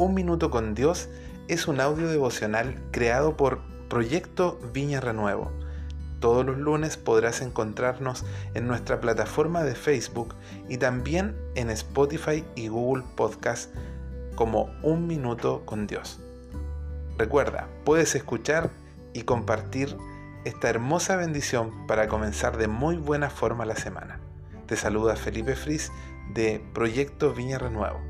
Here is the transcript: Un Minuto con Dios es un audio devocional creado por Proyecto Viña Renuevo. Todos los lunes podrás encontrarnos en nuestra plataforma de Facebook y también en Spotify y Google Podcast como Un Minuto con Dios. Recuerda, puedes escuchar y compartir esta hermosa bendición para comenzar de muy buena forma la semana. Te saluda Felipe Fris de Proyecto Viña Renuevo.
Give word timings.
Un 0.00 0.14
Minuto 0.14 0.48
con 0.48 0.74
Dios 0.74 1.10
es 1.46 1.68
un 1.68 1.78
audio 1.78 2.08
devocional 2.08 2.74
creado 2.90 3.36
por 3.36 3.60
Proyecto 3.90 4.58
Viña 4.72 4.98
Renuevo. 4.98 5.52
Todos 6.20 6.46
los 6.46 6.56
lunes 6.56 6.96
podrás 6.96 7.42
encontrarnos 7.42 8.24
en 8.54 8.66
nuestra 8.66 9.02
plataforma 9.02 9.62
de 9.62 9.74
Facebook 9.74 10.34
y 10.70 10.78
también 10.78 11.36
en 11.54 11.68
Spotify 11.68 12.46
y 12.56 12.68
Google 12.68 13.04
Podcast 13.14 13.74
como 14.36 14.70
Un 14.82 15.06
Minuto 15.06 15.66
con 15.66 15.86
Dios. 15.86 16.18
Recuerda, 17.18 17.68
puedes 17.84 18.14
escuchar 18.14 18.70
y 19.12 19.24
compartir 19.24 19.98
esta 20.46 20.70
hermosa 20.70 21.16
bendición 21.16 21.86
para 21.86 22.08
comenzar 22.08 22.56
de 22.56 22.68
muy 22.68 22.96
buena 22.96 23.28
forma 23.28 23.66
la 23.66 23.76
semana. 23.76 24.18
Te 24.64 24.76
saluda 24.76 25.16
Felipe 25.16 25.56
Fris 25.56 25.92
de 26.32 26.64
Proyecto 26.72 27.34
Viña 27.34 27.58
Renuevo. 27.58 28.09